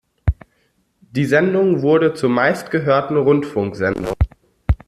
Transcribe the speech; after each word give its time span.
Die 1.11 1.25
Sendung 1.25 1.83
wurde 1.83 2.15
zur 2.15 2.31
meistgehörten 2.31 3.17
Rundfunksendung. 3.17 4.15